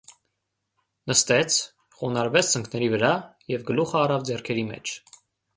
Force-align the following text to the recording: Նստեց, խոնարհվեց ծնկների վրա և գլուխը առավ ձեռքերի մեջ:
Նստեց, 1.11 1.57
խոնարհվեց 1.99 2.49
ծնկների 2.55 2.89
վրա 2.95 3.13
և 3.55 3.67
գլուխը 3.71 4.01
առավ 4.03 4.29
ձեռքերի 4.31 4.65
մեջ: 4.73 4.97